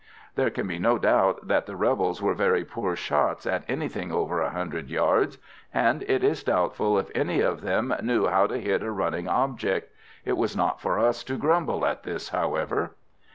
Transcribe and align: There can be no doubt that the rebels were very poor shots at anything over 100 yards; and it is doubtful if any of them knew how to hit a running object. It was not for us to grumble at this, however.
There 0.33 0.49
can 0.49 0.65
be 0.65 0.79
no 0.79 0.97
doubt 0.97 1.47
that 1.47 1.67
the 1.67 1.75
rebels 1.75 2.23
were 2.23 2.33
very 2.33 2.65
poor 2.65 2.95
shots 2.95 3.45
at 3.45 3.63
anything 3.67 4.11
over 4.11 4.41
100 4.41 4.89
yards; 4.89 5.37
and 5.71 6.01
it 6.09 6.23
is 6.23 6.41
doubtful 6.43 6.97
if 6.97 7.11
any 7.13 7.41
of 7.41 7.61
them 7.61 7.93
knew 8.01 8.25
how 8.25 8.47
to 8.47 8.57
hit 8.57 8.81
a 8.81 8.89
running 8.89 9.27
object. 9.27 9.93
It 10.25 10.37
was 10.37 10.57
not 10.57 10.81
for 10.81 10.97
us 10.97 11.23
to 11.25 11.37
grumble 11.37 11.85
at 11.85 12.01
this, 12.01 12.29
however. 12.29 12.95